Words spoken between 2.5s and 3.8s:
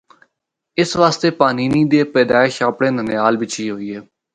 اپنڑے ننھیال بچ ہی